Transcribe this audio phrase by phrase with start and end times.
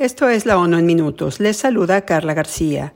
[0.00, 1.40] Esto es la ONU en minutos.
[1.40, 2.94] Les saluda Carla García.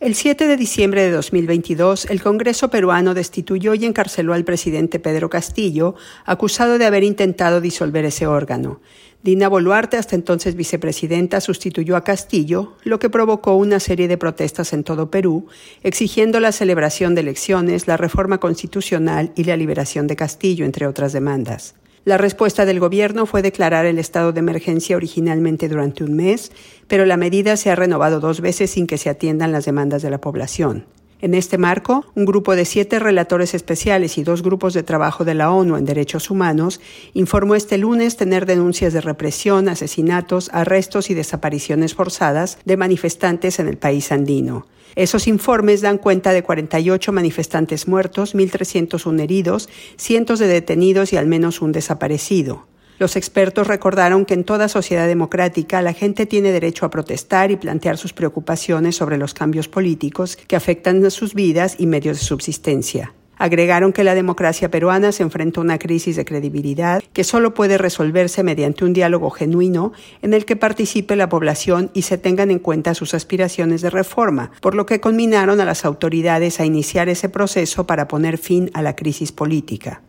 [0.00, 5.28] El 7 de diciembre de 2022, el Congreso peruano destituyó y encarceló al presidente Pedro
[5.28, 8.80] Castillo, acusado de haber intentado disolver ese órgano.
[9.22, 14.72] Dina Boluarte, hasta entonces vicepresidenta, sustituyó a Castillo, lo que provocó una serie de protestas
[14.72, 15.48] en todo Perú,
[15.82, 21.12] exigiendo la celebración de elecciones, la reforma constitucional y la liberación de Castillo, entre otras
[21.12, 21.74] demandas.
[22.06, 26.52] La respuesta del gobierno fue declarar el estado de emergencia originalmente durante un mes,
[26.86, 30.10] pero la medida se ha renovado dos veces sin que se atiendan las demandas de
[30.10, 30.86] la población.
[31.22, 35.32] En este marco, un grupo de siete relatores especiales y dos grupos de trabajo de
[35.32, 36.78] la ONU en derechos humanos
[37.14, 43.68] informó este lunes tener denuncias de represión, asesinatos, arrestos y desapariciones forzadas de manifestantes en
[43.68, 44.66] el país andino.
[44.94, 51.26] Esos informes dan cuenta de 48 manifestantes muertos, 1.301 heridos, cientos de detenidos y al
[51.26, 52.66] menos un desaparecido.
[52.98, 57.56] Los expertos recordaron que en toda sociedad democrática la gente tiene derecho a protestar y
[57.56, 63.12] plantear sus preocupaciones sobre los cambios políticos que afectan sus vidas y medios de subsistencia.
[63.38, 67.76] Agregaron que la democracia peruana se enfrenta a una crisis de credibilidad que solo puede
[67.76, 72.60] resolverse mediante un diálogo genuino en el que participe la población y se tengan en
[72.60, 77.28] cuenta sus aspiraciones de reforma, por lo que conminaron a las autoridades a iniciar ese
[77.28, 80.00] proceso para poner fin a la crisis política.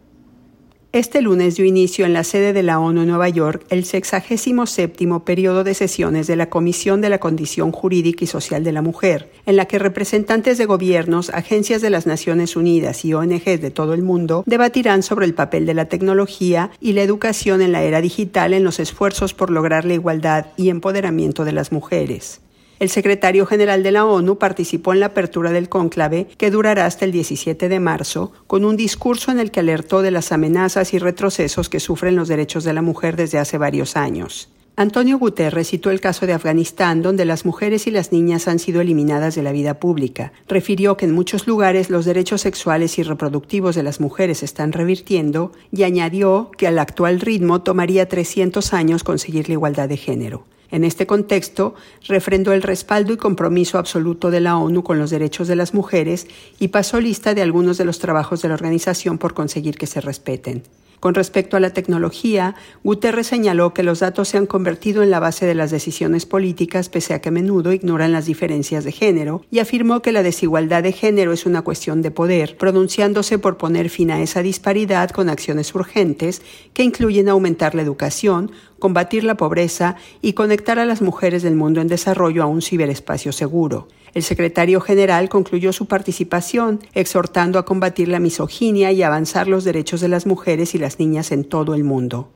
[0.97, 5.05] Este lunes dio inicio en la sede de la ONU en Nueva York el 67
[5.23, 9.31] periodo de sesiones de la Comisión de la Condición Jurídica y Social de la Mujer,
[9.45, 13.93] en la que representantes de gobiernos, agencias de las Naciones Unidas y ONGs de todo
[13.93, 18.01] el mundo debatirán sobre el papel de la tecnología y la educación en la era
[18.01, 22.41] digital en los esfuerzos por lograr la igualdad y empoderamiento de las mujeres.
[22.79, 27.05] El secretario general de la ONU participó en la apertura del cónclave, que durará hasta
[27.05, 30.99] el 17 de marzo, con un discurso en el que alertó de las amenazas y
[30.99, 34.49] retrocesos que sufren los derechos de la mujer desde hace varios años.
[34.79, 38.79] Antonio Guterres citó el caso de Afganistán, donde las mujeres y las niñas han sido
[38.79, 40.31] eliminadas de la vida pública.
[40.47, 45.51] Refirió que en muchos lugares los derechos sexuales y reproductivos de las mujeres están revirtiendo
[45.71, 50.45] y añadió que al actual ritmo tomaría 300 años conseguir la igualdad de género.
[50.69, 51.75] En este contexto,
[52.07, 56.27] refrendó el respaldo y compromiso absoluto de la ONU con los derechos de las mujeres
[56.59, 60.01] y pasó lista de algunos de los trabajos de la organización por conseguir que se
[60.01, 60.63] respeten.
[60.99, 65.19] Con respecto a la tecnología, Guterres señaló que los datos se han convertido en la
[65.19, 69.43] base de las decisiones políticas pese a que a menudo ignoran las diferencias de género
[69.51, 73.89] y afirmó que la desigualdad de género es una cuestión de poder, pronunciándose por poner
[73.89, 76.41] fin a esa disparidad con acciones urgentes
[76.73, 81.81] que incluyen aumentar la educación, combatir la pobreza y conectar a las mujeres del mundo
[81.81, 83.87] en desarrollo a un ciberespacio seguro.
[84.13, 90.01] El secretario general concluyó su participación exhortando a combatir la misoginia y avanzar los derechos
[90.01, 92.29] de las mujeres y las niñas en todo el mundo.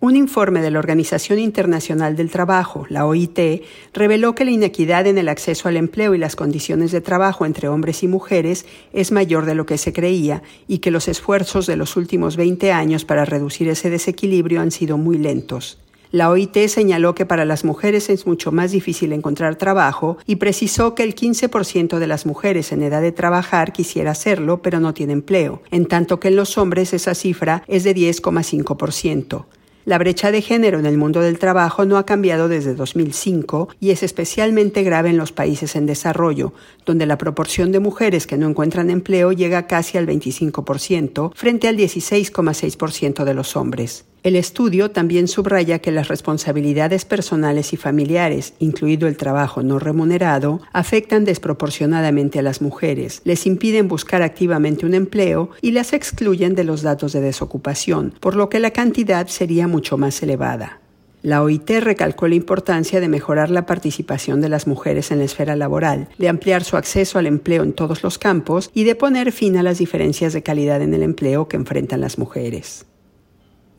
[0.00, 5.18] Un informe de la Organización Internacional del Trabajo, la OIT, reveló que la inequidad en
[5.18, 9.44] el acceso al empleo y las condiciones de trabajo entre hombres y mujeres es mayor
[9.44, 13.24] de lo que se creía y que los esfuerzos de los últimos 20 años para
[13.24, 15.78] reducir ese desequilibrio han sido muy lentos.
[16.12, 20.94] La OIT señaló que para las mujeres es mucho más difícil encontrar trabajo y precisó
[20.94, 25.12] que el 15% de las mujeres en edad de trabajar quisiera hacerlo, pero no tiene
[25.14, 29.44] empleo, en tanto que en los hombres esa cifra es de 10,5%.
[29.88, 33.88] La brecha de género en el mundo del trabajo no ha cambiado desde 2005 y
[33.88, 36.52] es especialmente grave en los países en desarrollo,
[36.84, 41.78] donde la proporción de mujeres que no encuentran empleo llega casi al 25% frente al
[41.78, 44.04] 16,6% de los hombres.
[44.24, 50.60] El estudio también subraya que las responsabilidades personales y familiares, incluido el trabajo no remunerado,
[50.72, 56.64] afectan desproporcionadamente a las mujeres, les impiden buscar activamente un empleo y las excluyen de
[56.64, 60.80] los datos de desocupación, por lo que la cantidad sería mucho más elevada.
[61.22, 65.56] La OIT recalcó la importancia de mejorar la participación de las mujeres en la esfera
[65.56, 69.56] laboral, de ampliar su acceso al empleo en todos los campos y de poner fin
[69.56, 72.87] a las diferencias de calidad en el empleo que enfrentan las mujeres.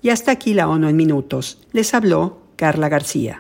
[0.02, 1.60] Y hasta aquí la ONU en minutos.
[1.72, 3.38] Les habló Carla García.